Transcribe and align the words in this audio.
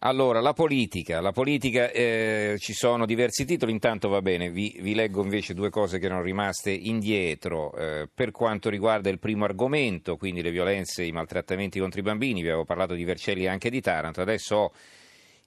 Allora, 0.00 0.40
la 0.40 0.52
politica, 0.52 1.20
la 1.20 1.32
politica 1.32 1.90
eh, 1.90 2.54
ci 2.60 2.72
sono 2.72 3.04
diversi 3.04 3.44
titoli, 3.44 3.72
intanto 3.72 4.08
va 4.08 4.22
bene, 4.22 4.48
vi, 4.48 4.78
vi, 4.80 4.94
leggo 4.94 5.24
invece 5.24 5.54
due 5.54 5.70
cose 5.70 5.98
che 5.98 6.06
erano 6.06 6.22
rimaste 6.22 6.70
indietro. 6.70 7.74
Eh, 7.74 8.08
per 8.12 8.30
quanto 8.30 8.70
riguarda 8.70 9.10
il 9.10 9.18
primo 9.18 9.44
argomento, 9.44 10.16
quindi 10.16 10.40
le 10.40 10.52
violenze 10.52 11.02
e 11.02 11.06
i 11.06 11.12
maltrattamenti 11.12 11.80
contro 11.80 11.98
i 11.98 12.04
bambini, 12.04 12.42
vi 12.42 12.46
avevo 12.46 12.64
parlato 12.64 12.94
di 12.94 13.02
Vercelli 13.02 13.42
e 13.42 13.48
anche 13.48 13.70
di 13.70 13.80
Taranto, 13.80 14.20
adesso 14.20 14.54
ho 14.54 14.72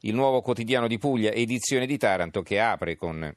il 0.01 0.13
nuovo 0.13 0.41
quotidiano 0.41 0.87
di 0.87 0.97
Puglia, 0.97 1.31
edizione 1.31 1.85
di 1.85 1.97
Taranto, 1.97 2.41
che 2.41 2.59
apre 2.59 2.97
con, 2.97 3.33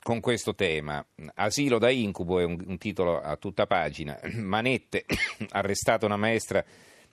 con 0.00 0.20
questo 0.20 0.54
tema. 0.54 1.04
Asilo 1.34 1.78
da 1.78 1.90
incubo 1.90 2.38
è 2.38 2.44
un, 2.44 2.62
un 2.64 2.78
titolo 2.78 3.20
a 3.20 3.34
tutta 3.34 3.66
pagina, 3.66 4.16
Manette, 4.38 5.06
arrestata 5.50 6.06
una 6.06 6.16
maestra 6.16 6.64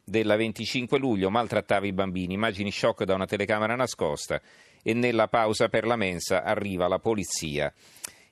della 0.10 0.36
25 0.36 0.98
luglio 0.98 1.30
maltrattava 1.30 1.86
i 1.86 1.94
bambini, 1.94 2.34
immagini 2.34 2.72
shock 2.72 3.04
da 3.04 3.14
una 3.14 3.26
telecamera 3.26 3.76
nascosta 3.76 4.42
e 4.82 4.94
nella 4.94 5.28
pausa 5.28 5.70
per 5.70 5.86
la 5.86 5.96
mensa 5.96 6.44
arriva 6.44 6.88
la 6.88 7.00
polizia. 7.00 7.74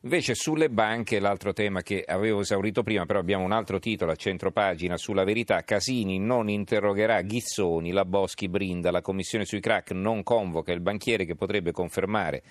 Invece 0.01 0.35
sulle 0.35 0.69
banche, 0.69 1.19
l'altro 1.19 1.53
tema 1.53 1.81
che 1.81 2.03
avevo 2.05 2.41
esaurito 2.41 2.83
prima, 2.83 3.05
però 3.05 3.19
abbiamo 3.19 3.43
un 3.43 3.51
altro 3.51 3.79
titolo 3.79 4.11
a 4.11 4.15
centro 4.15 4.51
pagina 4.51 4.95
sulla 4.95 5.23
verità, 5.23 5.63
Casini 5.63 6.19
non 6.19 6.49
interrogherà 6.49 7.21
Ghizzoni, 7.21 7.91
la 7.91 8.05
Boschi 8.05 8.47
brinda, 8.47 8.91
la 8.91 9.01
commissione 9.01 9.45
sui 9.45 9.59
crack 9.59 9.91
non 9.91 10.23
convoca 10.23 10.71
il 10.71 10.81
banchiere 10.81 11.25
che 11.25 11.35
potrebbe 11.35 11.71
confermare 11.71 12.43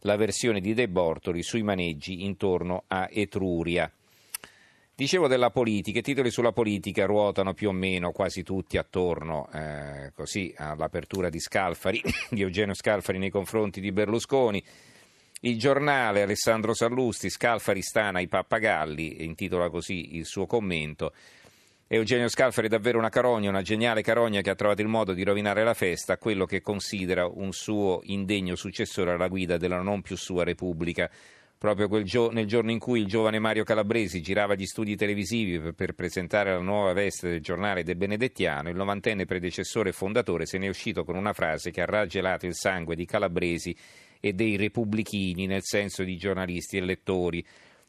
la 0.00 0.16
versione 0.16 0.60
di 0.60 0.74
De 0.74 0.88
Bortoli 0.88 1.42
sui 1.42 1.62
maneggi 1.62 2.24
intorno 2.24 2.84
a 2.88 3.06
Etruria. 3.10 3.90
Dicevo 4.96 5.26
della 5.26 5.50
politica, 5.50 5.98
i 5.98 6.02
titoli 6.02 6.30
sulla 6.30 6.52
politica 6.52 7.04
ruotano 7.04 7.52
più 7.52 7.70
o 7.70 7.72
meno 7.72 8.12
quasi 8.12 8.44
tutti 8.44 8.78
attorno 8.78 9.48
eh, 9.52 10.12
così, 10.14 10.54
all'apertura 10.56 11.30
di 11.30 11.40
Scalfari, 11.40 12.00
di 12.30 12.42
Eugenio 12.42 12.74
Scalfari 12.74 13.18
nei 13.18 13.30
confronti 13.30 13.80
di 13.80 13.90
Berlusconi. 13.90 14.62
Il 15.40 15.58
giornale 15.58 16.22
Alessandro 16.22 16.74
Sallusti, 16.74 17.28
Scalfari 17.28 17.82
stana 17.82 18.20
i 18.20 18.28
pappagalli, 18.28 19.24
intitola 19.24 19.68
così 19.68 20.14
il 20.14 20.26
suo 20.26 20.46
commento. 20.46 21.12
Eugenio 21.88 22.28
Scalfari 22.28 22.68
è 22.68 22.70
davvero 22.70 22.96
una 22.96 23.08
carogna, 23.08 23.48
una 23.48 23.62
geniale 23.62 24.00
carogna 24.00 24.42
che 24.42 24.50
ha 24.50 24.54
trovato 24.54 24.80
il 24.80 24.88
modo 24.88 25.12
di 25.12 25.24
rovinare 25.24 25.64
la 25.64 25.74
festa 25.74 26.12
a 26.12 26.18
quello 26.18 26.46
che 26.46 26.62
considera 26.62 27.26
un 27.26 27.50
suo 27.50 27.98
indegno 28.04 28.54
successore 28.54 29.10
alla 29.10 29.26
guida 29.26 29.56
della 29.56 29.82
non 29.82 30.02
più 30.02 30.16
sua 30.16 30.44
Repubblica 30.44 31.10
proprio 31.64 32.02
gio- 32.02 32.30
nel 32.30 32.44
giorno 32.44 32.70
in 32.72 32.78
cui 32.78 33.00
il 33.00 33.06
giovane 33.06 33.38
Mario 33.38 33.64
Calabresi 33.64 34.20
girava 34.20 34.54
gli 34.54 34.66
studi 34.66 34.96
televisivi 34.96 35.58
per, 35.58 35.72
per 35.72 35.92
presentare 35.94 36.52
la 36.52 36.60
nuova 36.60 36.92
veste 36.92 37.30
del 37.30 37.40
giornale 37.40 37.82
De 37.82 37.96
Benedettiano, 37.96 38.68
il 38.68 38.76
novantenne 38.76 39.24
predecessore 39.24 39.88
e 39.88 39.92
fondatore 39.92 40.44
se 40.44 40.58
ne 40.58 40.66
è 40.66 40.68
uscito 40.68 41.04
con 41.04 41.16
una 41.16 41.32
frase 41.32 41.70
che 41.70 41.80
ha 41.80 41.86
raggelato 41.86 42.44
il 42.44 42.54
sangue 42.54 42.94
di 42.94 43.06
Calabresi 43.06 43.74
e 44.20 44.34
dei 44.34 44.56
repubblichini, 44.56 45.46
nel 45.46 45.62
senso 45.62 46.02
di 46.04 46.18
giornalisti 46.18 46.76
e 46.76 46.82
lettori. 46.82 47.42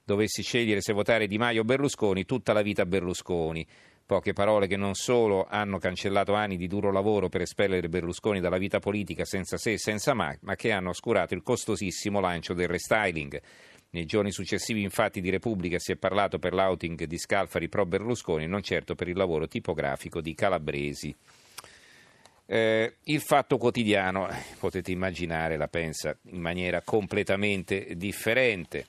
Dovessi 0.05 0.41
scegliere 0.41 0.79
se 0.79 0.93
votare 0.93 1.27
Di 1.27 1.37
Maio 1.37 1.63
o 1.63 1.65
Berlusconi, 1.65 2.23
tutta 2.23 2.53
la 2.53 2.61
vita 2.61 2.85
Berlusconi. 2.85 3.67
Poche 4.07 4.33
parole 4.33 4.67
che 4.67 4.77
non 4.77 4.93
solo 4.93 5.47
hanno 5.49 5.79
cancellato 5.79 6.35
anni 6.35 6.57
di 6.57 6.67
duro 6.67 6.91
lavoro 6.91 7.27
per 7.27 7.41
espellere 7.41 7.89
Berlusconi 7.89 8.39
dalla 8.39 8.59
vita 8.59 8.77
politica 8.77 9.25
senza 9.25 9.57
se 9.57 9.71
e 9.71 9.77
senza 9.79 10.13
ma, 10.13 10.31
ma 10.41 10.53
che 10.53 10.71
hanno 10.71 10.89
oscurato 10.89 11.33
il 11.33 11.41
costosissimo 11.41 12.19
lancio 12.19 12.53
del 12.53 12.67
restyling. 12.67 13.41
Nei 13.89 14.05
giorni 14.05 14.31
successivi, 14.31 14.83
infatti, 14.83 15.21
di 15.21 15.31
Repubblica 15.31 15.79
si 15.79 15.91
è 15.91 15.95
parlato 15.95 16.37
per 16.37 16.53
l'outing 16.53 17.05
di 17.05 17.17
Scalfari 17.17 17.67
pro 17.67 17.87
Berlusconi, 17.87 18.45
non 18.45 18.61
certo 18.61 18.93
per 18.93 19.07
il 19.07 19.17
lavoro 19.17 19.47
tipografico 19.47 20.21
di 20.21 20.35
Calabresi. 20.35 21.15
Eh, 22.45 22.97
il 23.05 23.21
fatto 23.21 23.57
quotidiano, 23.57 24.29
potete 24.59 24.91
immaginare, 24.91 25.57
la 25.57 25.67
pensa 25.67 26.15
in 26.29 26.41
maniera 26.41 26.81
completamente 26.81 27.95
differente. 27.95 28.85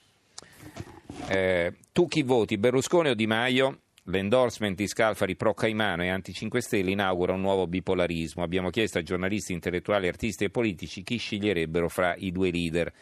Eh, 1.29 1.73
tu 1.93 2.07
chi 2.07 2.23
voti, 2.23 2.59
Berlusconi 2.59 3.09
o 3.09 3.15
Di 3.15 3.27
Maio? 3.27 3.79
L'endorsement 4.09 4.77
di 4.77 4.87
Scalfari 4.87 5.35
pro 5.35 5.53
Caimano 5.53 6.05
e 6.05 6.09
anti 6.09 6.33
5 6.33 6.61
Stelle 6.61 6.93
inaugura 6.93 7.33
un 7.33 7.41
nuovo 7.41 7.67
bipolarismo. 7.67 8.45
Abbiamo 8.45 8.71
chiesto 8.71 8.99
a 8.99 9.03
giornalisti, 9.03 9.53
intellettuali, 9.53 10.07
artisti 10.07 10.45
e 10.45 10.51
politici 10.51 11.03
chi 11.03 11.17
sceglierebbero 11.17 11.89
fra 11.89 12.15
i 12.15 12.31
due 12.31 12.53
leader. 12.53 12.93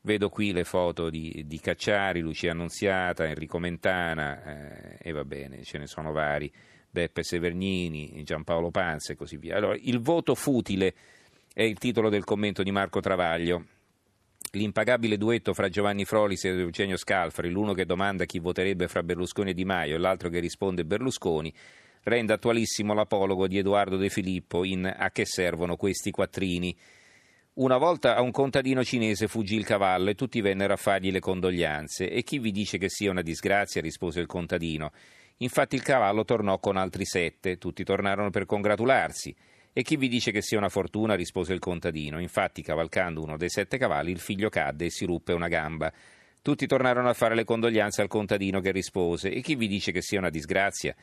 Vedo 0.00 0.30
qui 0.30 0.52
le 0.52 0.64
foto 0.64 1.10
di, 1.10 1.44
di 1.46 1.60
Cacciari, 1.60 2.20
Lucia 2.20 2.52
Annunziata, 2.52 3.26
Enrico 3.26 3.58
Mentana 3.58 4.44
eh, 4.44 4.98
e 5.02 5.12
va 5.12 5.24
bene, 5.24 5.62
ce 5.62 5.76
ne 5.76 5.86
sono 5.86 6.10
vari, 6.12 6.50
Beppe 6.88 7.22
Severnini, 7.22 8.22
Giampaolo 8.24 8.70
Panza 8.70 9.12
e 9.12 9.16
così 9.16 9.36
via. 9.36 9.56
Allora, 9.56 9.76
il 9.78 10.00
voto 10.00 10.34
futile 10.34 10.94
è 11.52 11.62
il 11.62 11.76
titolo 11.76 12.08
del 12.08 12.24
commento 12.24 12.62
di 12.62 12.70
Marco 12.70 13.00
Travaglio. 13.00 13.64
L'impagabile 14.52 15.18
duetto 15.18 15.52
fra 15.52 15.68
Giovanni 15.68 16.04
Frolis 16.06 16.44
ed 16.44 16.58
Eugenio 16.58 16.96
Scalfari, 16.96 17.50
l'uno 17.50 17.74
che 17.74 17.84
domanda 17.84 18.24
chi 18.24 18.38
voterebbe 18.38 18.88
fra 18.88 19.02
Berlusconi 19.02 19.50
e 19.50 19.54
Di 19.54 19.64
Maio 19.64 19.96
e 19.96 19.98
l'altro 19.98 20.30
che 20.30 20.38
risponde 20.38 20.86
Berlusconi, 20.86 21.52
rende 22.04 22.32
attualissimo 22.32 22.94
l'apologo 22.94 23.46
di 23.46 23.58
Edoardo 23.58 23.96
De 23.96 24.08
Filippo 24.08 24.64
in 24.64 24.90
A 24.96 25.10
che 25.10 25.26
servono 25.26 25.76
questi 25.76 26.10
quattrini. 26.10 26.74
Una 27.54 27.76
volta 27.76 28.16
a 28.16 28.22
un 28.22 28.30
contadino 28.30 28.84
cinese 28.84 29.26
fuggì 29.26 29.56
il 29.56 29.66
cavallo 29.66 30.10
e 30.10 30.14
tutti 30.14 30.40
vennero 30.40 30.72
a 30.72 30.76
fargli 30.76 31.10
le 31.10 31.20
condoglianze. 31.20 32.08
E 32.08 32.22
chi 32.22 32.38
vi 32.38 32.52
dice 32.52 32.78
che 32.78 32.88
sia 32.88 33.10
una 33.10 33.20
disgrazia? 33.20 33.82
rispose 33.82 34.20
il 34.20 34.26
contadino. 34.26 34.92
Infatti 35.38 35.74
il 35.74 35.82
cavallo 35.82 36.24
tornò 36.24 36.58
con 36.58 36.76
altri 36.76 37.04
sette, 37.04 37.58
tutti 37.58 37.84
tornarono 37.84 38.30
per 38.30 38.46
congratularsi. 38.46 39.34
E 39.72 39.82
chi 39.82 39.96
vi 39.96 40.08
dice 40.08 40.32
che 40.32 40.42
sia 40.42 40.58
una 40.58 40.68
fortuna? 40.68 41.14
rispose 41.14 41.52
il 41.52 41.58
contadino. 41.58 42.20
Infatti, 42.20 42.62
cavalcando 42.62 43.22
uno 43.22 43.36
dei 43.36 43.50
sette 43.50 43.78
cavalli, 43.78 44.10
il 44.10 44.18
figlio 44.18 44.48
cadde 44.48 44.86
e 44.86 44.90
si 44.90 45.04
ruppe 45.04 45.32
una 45.32 45.48
gamba. 45.48 45.92
Tutti 46.42 46.66
tornarono 46.66 47.08
a 47.08 47.14
fare 47.14 47.34
le 47.34 47.44
condoglianze 47.44 48.02
al 48.02 48.08
contadino 48.08 48.60
che 48.60 48.72
rispose: 48.72 49.30
E 49.30 49.40
chi 49.40 49.54
vi 49.54 49.68
dice 49.68 49.92
che 49.92 50.02
sia 50.02 50.18
una 50.18 50.30
disgrazia? 50.30 50.94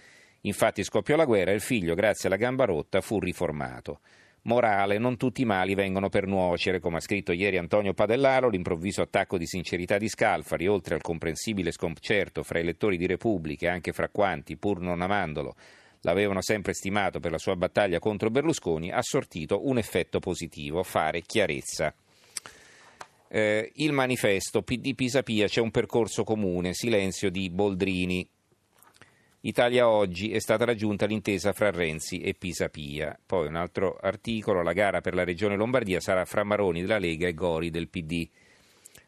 Infatti 0.41 0.83
scoppiò 0.83 1.15
la 1.15 1.25
guerra 1.25 1.51
e 1.51 1.55
il 1.55 1.61
figlio, 1.61 1.95
grazie 1.95 2.27
alla 2.27 2.37
gamba 2.37 2.65
rotta, 2.65 3.01
fu 3.01 3.19
riformato. 3.19 3.99
Morale, 4.43 4.99
non 4.99 5.17
tutti 5.17 5.41
i 5.41 5.45
mali 5.45 5.73
vengono 5.73 6.07
per 6.07 6.27
nuocere, 6.27 6.79
come 6.79 6.97
ha 6.97 6.99
scritto 6.99 7.31
ieri 7.31 7.57
Antonio 7.57 7.95
Padellaro, 7.95 8.47
l'improvviso 8.47 9.01
attacco 9.01 9.39
di 9.39 9.47
sincerità 9.47 9.97
di 9.97 10.07
Scalfari, 10.07 10.67
oltre 10.67 10.93
al 10.93 11.01
comprensibile 11.01 11.71
sconcerto 11.71 12.43
fra 12.43 12.59
i 12.59 12.63
lettori 12.63 12.95
di 12.97 13.07
Repubblica 13.07 13.65
e 13.65 13.69
anche 13.69 13.91
fra 13.91 14.07
quanti, 14.09 14.55
pur 14.55 14.81
non 14.81 15.01
amandolo, 15.01 15.55
l'avevano 16.05 16.41
sempre 16.41 16.73
stimato 16.73 17.19
per 17.19 17.31
la 17.31 17.39
sua 17.39 17.55
battaglia 17.55 17.97
contro 17.97 18.29
Berlusconi, 18.29 18.91
ha 18.91 19.01
sortito 19.01 19.67
un 19.67 19.79
effetto 19.79 20.19
positivo, 20.19 20.83
fare 20.83 21.21
chiarezza. 21.21 21.93
Eh, 23.27 23.71
il 23.75 23.91
manifesto 23.91 24.61
PD 24.61 24.94
Pisapia 24.94 25.47
c'è 25.47 25.61
un 25.61 25.71
percorso 25.71 26.23
comune, 26.23 26.73
silenzio 26.73 27.31
di 27.31 27.49
Boldrini. 27.49 28.29
Italia 29.41 29.89
oggi 29.89 30.31
è 30.31 30.39
stata 30.39 30.63
raggiunta 30.63 31.07
l'intesa 31.07 31.53
fra 31.53 31.71
Renzi 31.71 32.19
e 32.19 32.35
Pisapia. 32.35 33.19
Poi 33.25 33.47
un 33.47 33.55
altro 33.55 33.97
articolo, 33.99 34.61
la 34.61 34.73
gara 34.73 35.01
per 35.01 35.15
la 35.15 35.23
regione 35.23 35.55
Lombardia 35.55 35.99
sarà 35.99 36.23
fra 36.25 36.44
Maroni 36.44 36.81
della 36.81 36.99
Lega 36.99 37.27
e 37.27 37.33
Gori 37.33 37.71
del 37.71 37.89
PD. 37.89 38.29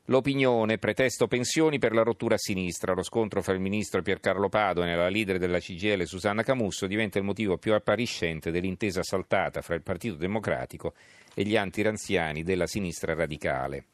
L'opinione, 0.10 0.78
pretesto 0.78 1.28
pensioni 1.28 1.80
per 1.80 1.92
la 1.92 2.02
rottura 2.02 2.36
a 2.36 2.38
sinistra. 2.38 2.94
Lo 2.94 3.04
scontro 3.04 3.42
fra 3.42 3.54
il 3.54 3.60
ministro 3.60 4.02
Piercarlo 4.02 4.48
Padoan 4.48 4.88
e 4.88 4.96
la 4.96 5.10
leader 5.10 5.38
della 5.38 5.60
CGL 5.60 6.06
Susanna 6.06 6.44
Camusso 6.44 6.88
diventa 6.88 7.18
il 7.18 7.26
motivo 7.26 7.58
più 7.58 7.74
appariscente 7.74 8.50
dell'intesa 8.50 9.04
saltata 9.04 9.62
fra 9.62 9.76
il 9.76 9.82
Partito 9.82 10.16
Democratico 10.16 10.94
e 11.34 11.44
gli 11.44 11.58
antiranziani 11.58 12.44
della 12.44 12.68
sinistra 12.68 13.16
radicale. 13.16 13.86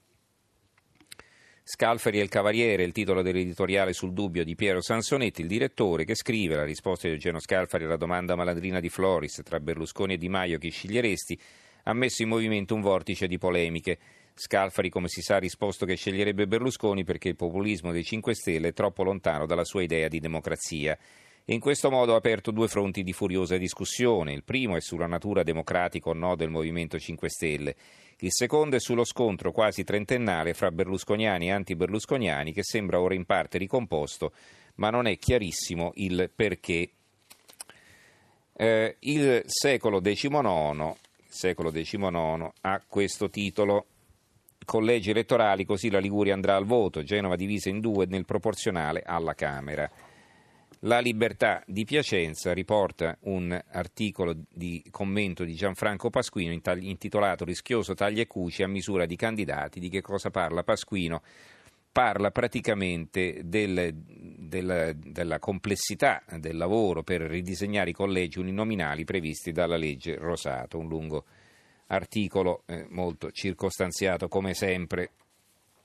Scalfari 1.63 2.19
e 2.19 2.21
il 2.21 2.29
Cavaliere, 2.29 2.83
il 2.83 2.91
titolo 2.91 3.23
dell'editoriale 3.23 3.93
sul 3.93 4.13
dubbio 4.13 4.43
di 4.43 4.53
Piero 4.53 4.81
Sansonetti, 4.81 5.41
il 5.41 5.47
direttore 5.47 6.05
che 6.05 6.13
scrive 6.13 6.55
la 6.55 6.63
risposta 6.63 7.07
di 7.07 7.13
Eugenio 7.13 7.39
Scalfari 7.39 7.85
alla 7.85 7.97
domanda 7.97 8.35
malandrina 8.35 8.79
di 8.79 8.89
Floris 8.89 9.41
tra 9.43 9.59
Berlusconi 9.59 10.13
e 10.13 10.17
Di 10.17 10.29
Maio 10.29 10.59
chi 10.59 10.69
sceglieresti, 10.69 11.39
ha 11.85 11.93
messo 11.93 12.21
in 12.21 12.27
movimento 12.27 12.75
un 12.75 12.81
vortice 12.81 13.25
di 13.25 13.39
polemiche. 13.39 13.97
Scalfari, 14.35 14.89
come 14.89 15.07
si 15.09 15.21
sa, 15.21 15.35
ha 15.35 15.39
risposto 15.39 15.85
che 15.85 15.95
sceglierebbe 15.95 16.47
Berlusconi 16.47 17.03
perché 17.03 17.29
il 17.29 17.35
populismo 17.35 17.91
dei 17.91 18.03
5 18.03 18.33
Stelle 18.33 18.69
è 18.69 18.73
troppo 18.73 19.03
lontano 19.03 19.45
dalla 19.45 19.63
sua 19.63 19.83
idea 19.83 20.07
di 20.07 20.19
democrazia. 20.19 20.97
E 21.45 21.53
in 21.53 21.59
questo 21.59 21.91
modo 21.91 22.13
ha 22.13 22.17
aperto 22.17 22.51
due 22.51 22.67
fronti 22.67 23.03
di 23.03 23.13
furiosa 23.13 23.57
discussione. 23.57 24.33
Il 24.33 24.43
primo 24.43 24.75
è 24.75 24.81
sulla 24.81 25.05
natura 25.05 25.43
democratica 25.43 26.09
o 26.09 26.13
no 26.13 26.35
del 26.35 26.49
Movimento 26.49 26.97
5 26.97 27.29
Stelle. 27.29 27.75
Il 28.19 28.31
secondo 28.31 28.75
è 28.75 28.79
sullo 28.79 29.03
scontro 29.03 29.51
quasi 29.51 29.83
trentennale 29.83 30.53
fra 30.53 30.71
berlusconiani 30.71 31.47
e 31.47 31.51
anti-berlusconiani 31.51 32.53
che 32.53 32.63
sembra 32.63 32.99
ora 32.99 33.13
in 33.13 33.25
parte 33.25 33.57
ricomposto, 33.57 34.31
ma 34.75 34.89
non 34.89 35.05
è 35.05 35.17
chiarissimo 35.17 35.91
il 35.95 36.31
perché. 36.33 36.89
Eh, 38.55 38.95
il 38.99 39.43
secolo 39.45 39.99
XIX, 39.99 40.95
secolo 41.27 41.71
XIX 41.71 42.51
ha 42.61 42.81
questo 42.87 43.29
titolo 43.29 43.87
collegi 44.65 45.11
elettorali, 45.11 45.65
così 45.65 45.89
la 45.89 45.99
Liguria 45.99 46.33
andrà 46.33 46.55
al 46.55 46.65
voto, 46.65 47.03
Genova 47.03 47.35
divisa 47.35 47.69
in 47.69 47.79
due 47.79 48.05
nel 48.05 48.25
proporzionale 48.25 49.03
alla 49.05 49.33
Camera. 49.33 49.89
La 50.85 50.99
Libertà 50.99 51.63
di 51.65 51.85
Piacenza 51.85 52.51
riporta 52.51 53.17
un 53.21 53.57
articolo 53.71 54.35
di 54.49 54.83
commento 54.91 55.45
di 55.45 55.53
Gianfranco 55.53 56.09
Pasquino 56.09 56.51
intitolato 56.51 57.45
Rischioso 57.45 57.93
taglia 57.93 58.21
e 58.21 58.27
cuci 58.27 58.63
a 58.63 58.67
misura 58.67 59.05
di 59.05 59.15
candidati. 59.15 59.79
Di 59.79 59.87
che 59.87 60.01
cosa 60.01 60.29
parla 60.29 60.63
Pasquino? 60.63 61.21
Parla 61.89 62.31
praticamente 62.31 63.41
del, 63.45 63.93
del, 63.93 64.93
della 64.97 65.39
complessità 65.39 66.21
del 66.37 66.57
lavoro 66.57 67.01
per 67.01 67.21
ridisegnare 67.21 67.91
i 67.91 67.93
collegi 67.93 68.39
uninominali 68.39 69.05
previsti 69.05 69.53
dalla 69.53 69.77
legge 69.77 70.17
Rosato, 70.17 70.79
un 70.79 70.89
lungo 70.89 71.23
articolo 71.93 72.63
eh, 72.65 72.85
molto 72.89 73.31
circostanziato 73.31 74.27
come 74.27 74.53
sempre, 74.53 75.11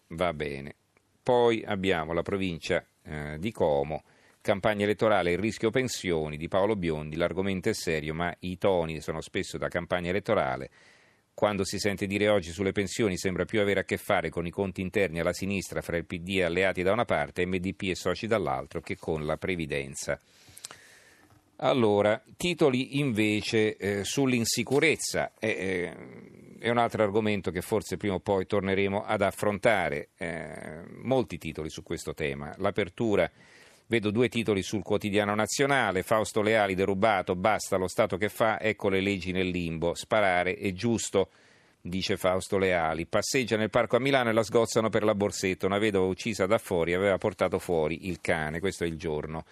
va 0.08 0.32
bene. 0.32 0.74
Poi 1.22 1.62
abbiamo 1.64 2.12
la 2.12 2.22
provincia 2.22 2.84
eh, 3.02 3.36
di 3.38 3.52
Como 3.52 4.02
campagna 4.40 4.84
elettorale 4.84 5.32
il 5.32 5.38
rischio 5.38 5.68
pensioni 5.68 6.38
di 6.38 6.48
Paolo 6.48 6.74
Biondi, 6.74 7.16
l'argomento 7.16 7.68
è 7.68 7.74
serio, 7.74 8.14
ma 8.14 8.34
i 8.40 8.56
toni 8.56 9.00
sono 9.02 9.20
spesso 9.20 9.58
da 9.58 9.68
campagna 9.68 10.08
elettorale. 10.08 10.70
Quando 11.34 11.64
si 11.64 11.78
sente 11.78 12.06
dire 12.06 12.28
oggi 12.28 12.50
sulle 12.50 12.72
pensioni 12.72 13.18
sembra 13.18 13.44
più 13.44 13.60
avere 13.60 13.80
a 13.80 13.84
che 13.84 13.98
fare 13.98 14.30
con 14.30 14.46
i 14.46 14.50
conti 14.50 14.80
interni 14.80 15.20
alla 15.20 15.34
sinistra 15.34 15.82
fra 15.82 15.98
il 15.98 16.06
PD 16.06 16.38
e 16.38 16.44
alleati 16.44 16.82
da 16.82 16.92
una 16.92 17.04
parte 17.04 17.44
MDP 17.44 17.90
e 17.90 17.94
soci 17.94 18.26
dall'altro 18.26 18.80
che 18.80 18.96
con 18.96 19.26
la 19.26 19.36
previdenza. 19.36 20.18
Allora, 21.60 22.22
titoli 22.36 22.98
invece 22.98 23.76
eh, 23.76 24.04
sull'insicurezza. 24.04 25.32
Eh, 25.38 25.48
eh, 25.48 26.56
è 26.58 26.70
un 26.70 26.78
altro 26.78 27.02
argomento 27.02 27.50
che 27.50 27.62
forse 27.62 27.96
prima 27.96 28.14
o 28.14 28.20
poi 28.20 28.46
torneremo 28.46 29.04
ad 29.04 29.22
affrontare. 29.22 30.10
Eh, 30.16 30.82
molti 31.02 31.38
titoli 31.38 31.68
su 31.68 31.82
questo 31.82 32.14
tema. 32.14 32.54
L'apertura 32.58 33.30
Vedo 33.90 34.10
due 34.10 34.28
titoli 34.28 34.62
sul 34.62 34.82
quotidiano 34.82 35.34
nazionale, 35.34 36.02
Fausto 36.02 36.42
Leali 36.42 36.74
derubato, 36.74 37.34
basta 37.34 37.78
lo 37.78 37.88
Stato 37.88 38.18
che 38.18 38.28
fa, 38.28 38.60
ecco 38.60 38.90
le 38.90 39.00
leggi 39.00 39.32
nel 39.32 39.48
limbo, 39.48 39.94
sparare 39.94 40.56
è 40.56 40.74
giusto, 40.74 41.30
dice 41.80 42.18
Fausto 42.18 42.58
Leali. 42.58 43.06
Passeggia 43.06 43.56
nel 43.56 43.70
parco 43.70 43.96
a 43.96 43.98
Milano 43.98 44.28
e 44.28 44.34
la 44.34 44.42
sgozzano 44.42 44.90
per 44.90 45.04
la 45.04 45.14
borsetta, 45.14 45.64
una 45.64 45.78
vedova 45.78 46.06
uccisa 46.06 46.44
da 46.44 46.58
fuori 46.58 46.92
aveva 46.92 47.16
portato 47.16 47.58
fuori 47.58 48.08
il 48.08 48.20
cane, 48.20 48.60
questo 48.60 48.84
è 48.84 48.86
il 48.86 48.98
giorno. 48.98 49.46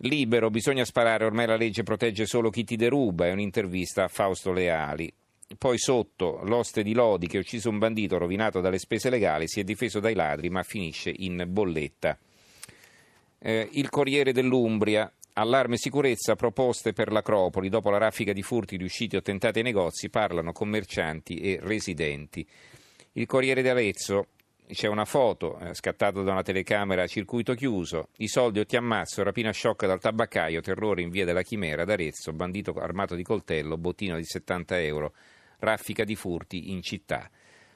Libero, 0.00 0.50
bisogna 0.50 0.84
sparare, 0.84 1.24
ormai 1.24 1.46
la 1.46 1.56
legge 1.56 1.82
protegge 1.82 2.26
solo 2.26 2.50
chi 2.50 2.64
ti 2.64 2.76
deruba, 2.76 3.26
è 3.26 3.32
un'intervista 3.32 4.04
a 4.04 4.08
Fausto 4.08 4.52
Leali. 4.52 5.10
Poi 5.56 5.78
sotto, 5.78 6.40
l'oste 6.42 6.82
di 6.82 6.92
Lodi 6.92 7.28
che 7.28 7.38
ha 7.38 7.40
ucciso 7.40 7.70
un 7.70 7.78
bandito 7.78 8.18
rovinato 8.18 8.60
dalle 8.60 8.78
spese 8.78 9.08
legali 9.10 9.46
si 9.46 9.60
è 9.60 9.64
difeso 9.64 10.00
dai 10.00 10.14
ladri 10.14 10.50
ma 10.50 10.64
finisce 10.64 11.12
in 11.16 11.44
bolletta. 11.46 12.18
Eh, 13.38 13.68
il 13.72 13.88
Corriere 13.88 14.32
dell'Umbria, 14.32 15.10
allarme 15.34 15.76
sicurezza, 15.76 16.34
proposte 16.34 16.92
per 16.92 17.12
l'Acropoli. 17.12 17.68
Dopo 17.68 17.90
la 17.90 17.98
raffica 17.98 18.32
di 18.32 18.42
furti 18.42 18.76
riusciti 18.76 19.16
o 19.16 19.22
tentati 19.22 19.58
ai 19.58 19.64
negozi, 19.64 20.10
parlano 20.10 20.52
commercianti 20.52 21.36
e 21.36 21.58
residenti. 21.62 22.46
Il 23.12 23.26
Corriere 23.26 23.62
d'Arezzo, 23.62 24.26
c'è 24.68 24.88
una 24.88 25.04
foto 25.04 25.58
eh, 25.58 25.74
scattata 25.74 26.22
da 26.22 26.32
una 26.32 26.42
telecamera 26.42 27.04
a 27.04 27.06
circuito 27.06 27.54
chiuso, 27.54 28.08
i 28.16 28.26
soldi 28.26 28.58
o 28.58 28.66
ti 28.66 28.76
ammazzo, 28.76 29.22
rapina 29.22 29.52
sciocca 29.52 29.86
dal 29.86 30.00
tabaccaio, 30.00 30.60
terrore 30.60 31.02
in 31.02 31.10
via 31.10 31.24
della 31.24 31.42
Chimera 31.42 31.84
d'Arezzo, 31.84 32.32
bandito 32.32 32.72
armato 32.74 33.14
di 33.14 33.22
coltello, 33.22 33.78
bottino 33.78 34.16
di 34.16 34.24
70 34.24 34.80
euro, 34.82 35.14
raffica 35.60 36.02
di 36.02 36.16
furti 36.16 36.72
in 36.72 36.82
città. 36.82 37.30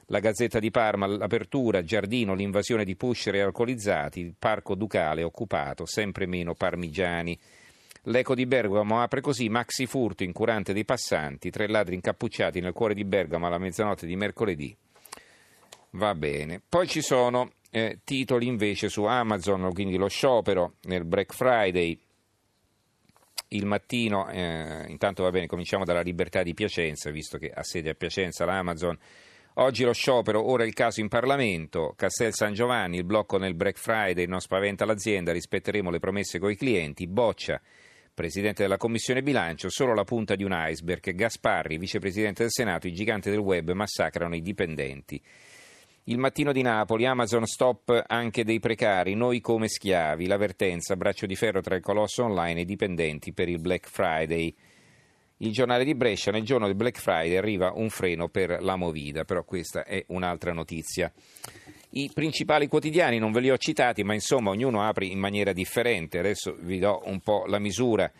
La 0.07 0.19
Gazzetta 0.19 0.59
di 0.59 0.71
Parma, 0.71 1.07
l'apertura, 1.07 1.83
Giardino, 1.83 2.33
l'invasione 2.33 2.83
di 2.83 2.97
pusher 2.97 3.35
e 3.35 3.39
alcolizzati, 3.39 4.19
il 4.19 4.35
Parco 4.37 4.75
Ducale 4.75 5.23
occupato, 5.23 5.85
sempre 5.85 6.25
meno 6.25 6.53
parmigiani. 6.53 7.39
L'Eco 8.05 8.35
di 8.35 8.45
Bergamo 8.45 9.01
apre 9.01 9.21
così 9.21 9.47
maxi 9.47 9.85
furto 9.85 10.23
incurante 10.23 10.73
dei 10.73 10.83
passanti, 10.83 11.49
tre 11.49 11.69
ladri 11.69 11.95
incappucciati 11.95 12.59
nel 12.59 12.73
cuore 12.73 12.93
di 12.93 13.05
Bergamo 13.05 13.47
alla 13.47 13.59
mezzanotte 13.59 14.05
di 14.05 14.17
mercoledì. 14.17 14.75
Va 15.91 16.15
bene. 16.15 16.61
Poi 16.67 16.87
ci 16.87 17.01
sono 17.01 17.51
eh, 17.69 17.99
titoli 18.03 18.47
invece 18.47 18.89
su 18.89 19.03
Amazon, 19.03 19.71
quindi 19.73 19.97
lo 19.97 20.07
sciopero 20.07 20.75
nel 20.83 21.05
Black 21.05 21.33
Friday. 21.33 21.99
Il 23.49 23.65
mattino, 23.65 24.29
eh, 24.29 24.85
intanto 24.87 25.23
va 25.23 25.31
bene, 25.31 25.47
cominciamo 25.47 25.83
dalla 25.83 26.01
libertà 26.01 26.43
di 26.43 26.53
Piacenza, 26.53 27.09
visto 27.11 27.37
che 27.37 27.49
ha 27.49 27.63
sede 27.63 27.89
a 27.89 27.93
Piacenza 27.93 28.45
l'Amazon. 28.45 28.97
Oggi 29.55 29.83
lo 29.83 29.91
sciopero, 29.91 30.49
ora 30.49 30.63
il 30.63 30.73
caso 30.73 31.01
in 31.01 31.09
Parlamento, 31.09 31.93
Castel 31.97 32.33
San 32.33 32.53
Giovanni, 32.53 32.95
il 32.95 33.03
blocco 33.03 33.37
nel 33.37 33.53
Black 33.53 33.77
Friday 33.77 34.25
non 34.25 34.39
spaventa 34.39 34.85
l'azienda, 34.85 35.33
rispetteremo 35.33 35.89
le 35.89 35.99
promesse 35.99 36.39
coi 36.39 36.55
clienti, 36.55 37.05
Boccia, 37.05 37.61
Presidente 38.13 38.61
della 38.61 38.77
Commissione 38.77 39.21
Bilancio, 39.21 39.69
solo 39.69 39.93
la 39.93 40.05
punta 40.05 40.35
di 40.35 40.45
un 40.45 40.53
iceberg, 40.53 41.11
Gasparri, 41.11 41.77
Vicepresidente 41.77 42.43
del 42.43 42.51
Senato, 42.51 42.87
i 42.87 42.93
giganti 42.93 43.29
del 43.29 43.39
web 43.39 43.71
massacrano 43.71 44.35
i 44.35 44.41
dipendenti. 44.41 45.21
Il 46.05 46.17
mattino 46.17 46.51
di 46.51 46.63
Napoli, 46.63 47.05
Amazon 47.05 47.45
stop 47.45 48.05
anche 48.07 48.43
dei 48.43 48.59
precari, 48.59 49.13
noi 49.13 49.39
come 49.39 49.67
schiavi, 49.67 50.25
l'avvertenza, 50.25 50.95
braccio 50.95 51.27
di 51.27 51.35
ferro 51.35 51.61
tra 51.61 51.75
il 51.75 51.83
colosso 51.83 52.23
online 52.23 52.59
e 52.59 52.63
i 52.63 52.65
dipendenti 52.65 53.33
per 53.33 53.47
il 53.47 53.59
Black 53.59 53.87
Friday. 53.87 54.51
Il 55.37 55.51
giornale 55.51 55.83
di 55.83 55.93
Brescia, 55.93 56.31
nel 56.31 56.41
giorno 56.41 56.65
del 56.65 56.75
Black 56.75 56.97
Friday 56.99 57.35
arriva 57.35 57.73
un 57.75 57.89
freno 57.89 58.29
per 58.29 58.63
la 58.63 58.75
Movida, 58.77 59.25
però 59.25 59.43
questa 59.43 59.83
è 59.83 60.03
un'altra 60.07 60.53
notizia. 60.53 61.13
I 61.91 62.09
principali 62.11 62.67
quotidiani 62.67 63.19
non 63.19 63.31
ve 63.31 63.41
li 63.41 63.51
ho 63.51 63.57
citati, 63.57 64.03
ma 64.03 64.15
insomma 64.15 64.49
ognuno 64.49 64.81
apre 64.81 65.05
in 65.05 65.19
maniera 65.19 65.53
differente. 65.53 66.17
Adesso 66.17 66.57
vi 66.61 66.79
do 66.79 67.03
un 67.05 67.19
po' 67.19 67.45
la 67.45 67.59
misura, 67.59 68.11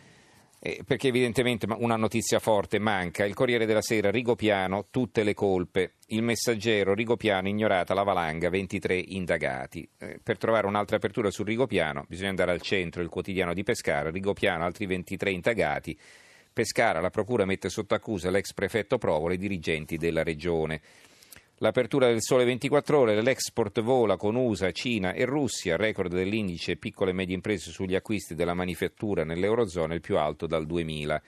eh, 0.63 0.83
perché 0.85 1.07
evidentemente 1.07 1.65
una 1.79 1.95
notizia 1.95 2.37
forte 2.37 2.77
manca. 2.77 3.25
Il 3.25 3.33
Corriere 3.33 3.65
della 3.65 3.81
Sera, 3.81 4.11
Rigopiano, 4.11 4.85
tutte 4.91 5.23
le 5.23 5.33
colpe. 5.33 5.93
Il 6.07 6.21
Messaggero, 6.21 6.93
Rigopiano, 6.93 7.47
ignorata 7.47 7.95
la 7.95 8.03
valanga, 8.03 8.47
23 8.49 8.95
indagati. 8.95 9.89
Eh, 9.97 10.19
per 10.21 10.37
trovare 10.37 10.67
un'altra 10.67 10.97
apertura 10.97 11.31
su 11.31 11.43
Rigopiano 11.43 12.05
bisogna 12.07 12.29
andare 12.29 12.51
al 12.51 12.61
centro, 12.61 13.01
il 13.01 13.09
quotidiano 13.09 13.55
di 13.55 13.63
Pescara, 13.63 14.11
Rigopiano, 14.11 14.63
altri 14.63 14.85
23 14.85 15.31
indagati. 15.31 15.97
Pescara, 16.53 17.01
la 17.01 17.09
Procura 17.09 17.45
mette 17.45 17.69
sotto 17.69 17.95
accusa 17.95 18.29
l'ex 18.29 18.53
prefetto 18.53 18.99
Provola 18.99 19.33
e 19.33 19.37
i 19.37 19.39
dirigenti 19.39 19.97
della 19.97 20.21
regione. 20.21 20.79
L'apertura 21.63 22.07
del 22.07 22.23
sole 22.23 22.43
24 22.43 22.97
ore, 22.97 23.21
l'export 23.21 23.81
vola 23.81 24.17
con 24.17 24.35
USA, 24.35 24.71
Cina 24.71 25.13
e 25.13 25.25
Russia, 25.25 25.75
record 25.75 26.11
dell'indice 26.11 26.75
piccole 26.75 27.11
e 27.11 27.13
medie 27.13 27.35
imprese 27.35 27.69
sugli 27.69 27.93
acquisti 27.93 28.33
della 28.33 28.55
manifattura 28.55 29.23
nell'Eurozona 29.23 29.93
il 29.93 30.01
più 30.01 30.17
alto 30.17 30.47
dal 30.47 30.65
2000. 30.65 31.21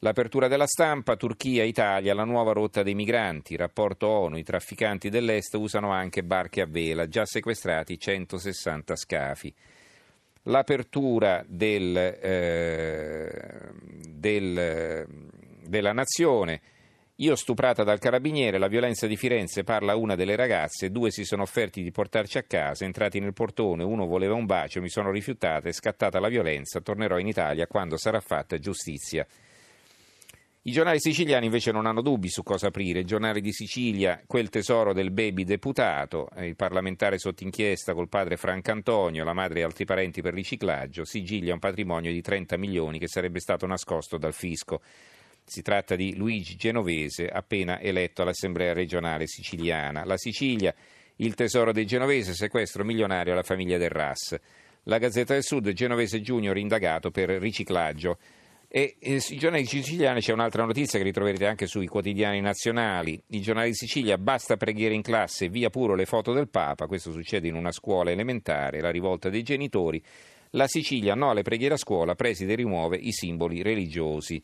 L'apertura 0.00 0.48
della 0.48 0.66
stampa, 0.66 1.16
Turchia, 1.16 1.64
Italia, 1.64 2.12
la 2.12 2.24
nuova 2.24 2.52
rotta 2.52 2.82
dei 2.82 2.94
migranti, 2.94 3.56
rapporto 3.56 4.06
ONU, 4.06 4.36
i 4.36 4.42
trafficanti 4.42 5.08
dell'Est 5.08 5.54
usano 5.54 5.92
anche 5.92 6.22
barche 6.22 6.60
a 6.60 6.66
vela, 6.66 7.08
già 7.08 7.24
sequestrati 7.24 7.98
160 7.98 8.96
scafi 8.96 9.54
l'apertura 10.46 11.42
del, 11.48 11.96
eh, 11.96 13.72
del, 14.10 15.06
della 15.66 15.92
nazione. 15.92 16.60
Io 17.18 17.36
stuprata 17.36 17.84
dal 17.84 18.00
carabiniere, 18.00 18.58
la 18.58 18.66
violenza 18.66 19.06
di 19.06 19.14
Firenze 19.16 19.62
parla 19.62 19.94
una 19.94 20.16
delle 20.16 20.34
ragazze, 20.34 20.90
due 20.90 21.12
si 21.12 21.24
sono 21.24 21.42
offerti 21.42 21.80
di 21.80 21.92
portarci 21.92 22.38
a 22.38 22.42
casa, 22.42 22.84
entrati 22.84 23.20
nel 23.20 23.32
portone, 23.32 23.84
uno 23.84 24.06
voleva 24.06 24.34
un 24.34 24.46
bacio, 24.46 24.80
mi 24.80 24.88
sono 24.88 25.12
rifiutata, 25.12 25.68
è 25.68 25.72
scattata 25.72 26.18
la 26.18 26.26
violenza, 26.26 26.80
tornerò 26.80 27.16
in 27.20 27.28
Italia 27.28 27.68
quando 27.68 27.96
sarà 27.96 28.18
fatta 28.18 28.58
giustizia. 28.58 29.24
I 30.62 30.72
giornali 30.72 30.98
siciliani 30.98 31.44
invece 31.44 31.70
non 31.70 31.86
hanno 31.86 32.02
dubbi 32.02 32.28
su 32.28 32.42
cosa 32.42 32.66
aprire. 32.66 33.00
Il 33.00 33.06
giornale 33.06 33.40
di 33.40 33.52
Sicilia, 33.52 34.20
quel 34.26 34.48
tesoro 34.48 34.92
del 34.92 35.12
baby 35.12 35.44
deputato, 35.44 36.28
il 36.38 36.56
parlamentare 36.56 37.18
sotto 37.18 37.44
inchiesta 37.44 37.94
col 37.94 38.08
padre 38.08 38.36
Franco 38.36 38.72
Antonio, 38.72 39.22
la 39.22 39.34
madre 39.34 39.60
e 39.60 39.62
altri 39.62 39.84
parenti 39.84 40.20
per 40.20 40.34
riciclaggio, 40.34 41.04
sigiglia 41.04 41.52
un 41.52 41.60
patrimonio 41.60 42.10
di 42.10 42.22
30 42.22 42.56
milioni 42.56 42.98
che 42.98 43.06
sarebbe 43.06 43.38
stato 43.38 43.66
nascosto 43.66 44.18
dal 44.18 44.32
fisco. 44.32 44.80
Si 45.46 45.60
tratta 45.60 45.94
di 45.94 46.16
Luigi 46.16 46.56
Genovese, 46.56 47.28
appena 47.28 47.78
eletto 47.78 48.22
all'Assemblea 48.22 48.72
regionale 48.72 49.26
siciliana. 49.26 50.04
La 50.04 50.16
Sicilia, 50.16 50.74
il 51.16 51.34
tesoro 51.34 51.70
dei 51.70 51.84
genovese, 51.84 52.32
sequestro 52.32 52.82
milionario 52.82 53.32
alla 53.32 53.42
famiglia 53.42 53.76
del 53.76 53.90
RAS. 53.90 54.38
La 54.84 54.98
Gazzetta 54.98 55.34
del 55.34 55.42
Sud, 55.42 55.70
Genovese 55.72 56.22
Junior 56.22 56.56
indagato 56.56 57.10
per 57.10 57.28
riciclaggio. 57.28 58.18
E 58.68 58.96
eh, 58.98 59.20
sui 59.20 59.36
giornali 59.36 59.66
siciliani 59.66 60.20
c'è 60.20 60.32
un'altra 60.32 60.64
notizia 60.64 60.98
che 60.98 61.04
ritroverete 61.04 61.46
anche 61.46 61.66
sui 61.66 61.86
quotidiani 61.86 62.40
nazionali. 62.40 63.22
I 63.28 63.40
giornali 63.40 63.68
di 63.68 63.76
Sicilia, 63.76 64.18
basta 64.18 64.56
preghiere 64.56 64.94
in 64.94 65.02
classe, 65.02 65.48
via 65.48 65.70
puro 65.70 65.94
le 65.94 66.06
foto 66.06 66.32
del 66.32 66.48
Papa. 66.48 66.86
Questo 66.86 67.12
succede 67.12 67.48
in 67.48 67.54
una 67.54 67.70
scuola 67.70 68.10
elementare, 68.10 68.80
la 68.80 68.90
rivolta 68.90 69.28
dei 69.28 69.42
genitori. 69.42 70.02
La 70.50 70.66
Sicilia 70.66 71.14
no 71.14 71.30
alle 71.30 71.42
preghiere 71.42 71.74
a 71.74 71.78
scuola, 71.78 72.14
preside 72.14 72.54
rimuove 72.54 72.96
i 72.96 73.12
simboli 73.12 73.62
religiosi. 73.62 74.42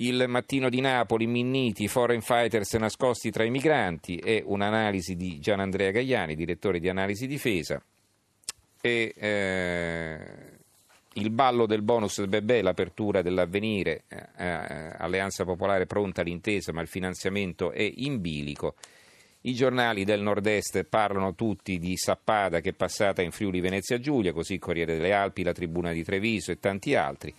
Il 0.00 0.24
mattino 0.28 0.70
di 0.70 0.80
Napoli, 0.80 1.26
Minniti, 1.26 1.86
foreign 1.86 2.20
fighters 2.20 2.72
nascosti 2.74 3.30
tra 3.30 3.44
i 3.44 3.50
migranti 3.50 4.16
è 4.16 4.42
un'analisi 4.42 5.14
di 5.14 5.38
Gian 5.40 5.60
Andrea 5.60 5.90
Gagliani, 5.90 6.34
direttore 6.34 6.80
di 6.80 6.88
Analisi 6.88 7.26
Difesa. 7.26 7.82
E, 8.80 9.12
eh, 9.14 10.18
il 11.14 11.28
ballo 11.28 11.66
del 11.66 11.82
bonus 11.82 12.24
Bebè, 12.24 12.62
l'apertura 12.62 13.20
dell'avvenire, 13.20 14.04
eh, 14.08 14.26
eh, 14.38 14.94
Alleanza 14.96 15.44
Popolare 15.44 15.84
pronta 15.84 16.22
all'intesa 16.22 16.72
ma 16.72 16.80
il 16.80 16.88
finanziamento 16.88 17.70
è 17.70 17.82
in 17.96 18.22
bilico. 18.22 18.76
I 19.42 19.52
giornali 19.52 20.04
del 20.04 20.22
nord-est 20.22 20.82
parlano 20.84 21.34
tutti 21.34 21.78
di 21.78 21.98
Sappada 21.98 22.60
che 22.60 22.70
è 22.70 22.74
passata 22.74 23.20
in 23.20 23.32
Friuli 23.32 23.60
Venezia 23.60 23.98
Giulia, 23.98 24.32
così 24.32 24.58
Corriere 24.58 24.94
delle 24.94 25.12
Alpi, 25.12 25.42
la 25.42 25.52
Tribuna 25.52 25.92
di 25.92 26.02
Treviso 26.02 26.52
e 26.52 26.58
tanti 26.58 26.94
altri. 26.94 27.34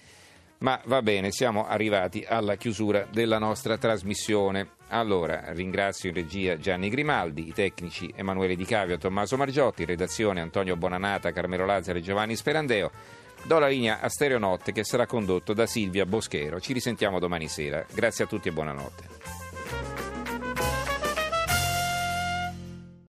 Ma 0.62 0.80
va 0.86 1.02
bene, 1.02 1.32
siamo 1.32 1.66
arrivati 1.66 2.24
alla 2.28 2.56
chiusura 2.56 3.08
della 3.12 3.40
nostra 3.40 3.78
trasmissione. 3.80 4.74
Allora, 4.90 5.52
ringrazio 5.54 6.10
in 6.10 6.16
regia 6.16 6.58
Gianni 6.58 6.90
Grimaldi, 6.90 7.48
i 7.48 7.54
tecnici 7.54 8.14
Emanuele 8.16 8.56
Di 8.56 8.66
Cavio 8.66 9.00
Tommaso 9.00 9.38
Margiotti, 9.38 9.86
redazione 9.86 10.40
Antonio 10.40 10.76
Bonanata, 10.76 11.32
Carmelo 11.32 11.66
Lazzaro 11.66 11.98
e 11.98 12.02
Giovanni 12.02 12.36
Sperandeo. 12.36 12.92
Do 13.44 13.58
la 13.58 13.68
linea 13.68 14.02
a 14.02 14.10
Stereonotte 14.10 14.72
che 14.72 14.84
sarà 14.84 15.08
condotto 15.08 15.54
da 15.54 15.66
Silvia 15.66 16.06
Boschero. 16.06 16.60
Ci 16.60 16.74
risentiamo 16.74 17.18
domani 17.18 17.48
sera. 17.48 17.84
Grazie 17.92 18.26
a 18.26 18.28
tutti 18.28 18.50
e 18.50 18.52
buonanotte. 18.52 19.41